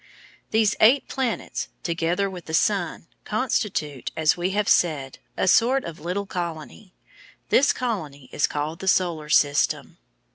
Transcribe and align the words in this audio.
These 0.49 0.75
eight 0.79 1.07
planets, 1.07 1.67
together 1.83 2.27
with 2.27 2.45
the 2.45 2.55
sun, 2.55 3.05
constitute, 3.23 4.09
as 4.17 4.35
we 4.35 4.49
have 4.49 4.67
said, 4.67 5.19
a 5.37 5.47
sort 5.47 5.83
of 5.83 5.99
little 5.99 6.25
colony; 6.25 6.95
this 7.49 7.71
colony 7.71 8.27
is 8.31 8.47
called 8.47 8.79
the 8.79 8.87
Solar 8.87 9.29
System. 9.29 9.99